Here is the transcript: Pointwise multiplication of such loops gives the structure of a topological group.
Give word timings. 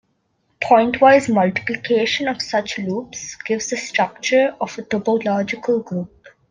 Pointwise 0.63 1.31
multiplication 1.31 2.27
of 2.27 2.41
such 2.41 2.79
loops 2.79 3.35
gives 3.35 3.69
the 3.69 3.77
structure 3.77 4.55
of 4.59 4.75
a 4.79 4.81
topological 4.81 5.85
group. 5.85 6.25